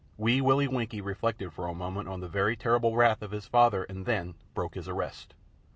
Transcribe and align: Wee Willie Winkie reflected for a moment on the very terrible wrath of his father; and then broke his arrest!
Wee 0.17 0.41
Willie 0.41 0.67
Winkie 0.67 0.99
reflected 0.99 1.53
for 1.53 1.67
a 1.67 1.75
moment 1.75 2.09
on 2.09 2.21
the 2.21 2.27
very 2.27 2.57
terrible 2.57 2.95
wrath 2.95 3.21
of 3.21 3.29
his 3.29 3.45
father; 3.47 3.83
and 3.83 4.07
then 4.07 4.33
broke 4.55 4.73
his 4.73 4.89
arrest! 4.89 5.35